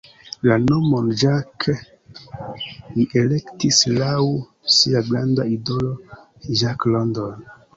La 0.51 0.55
nomon 0.61 1.11
"Jack" 1.23 1.67
li 2.95 3.05
elektis 3.21 3.83
laŭ 3.99 4.25
sia 4.79 5.05
granda 5.11 5.47
idolo 5.59 5.93
Jack 6.63 6.89
London. 6.97 7.47